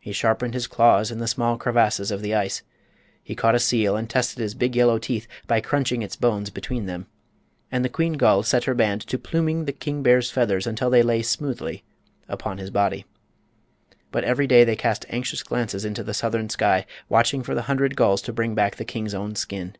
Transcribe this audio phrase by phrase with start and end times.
[0.00, 2.62] He sharpened his claws in the small crevasses of the ice.
[3.24, 6.84] He caught a seal and tested his big yellow teeth by crunching its bones between
[6.84, 7.06] them.
[7.70, 11.02] And the queen gull set her band to pluming the king bear's feathers until they
[11.02, 11.84] lay smoothly
[12.28, 13.06] upon his body.
[14.10, 17.96] But every day they cast anxious glances into the southern sky, watching for the hundred
[17.96, 19.76] gulls to bring back the king's own skin.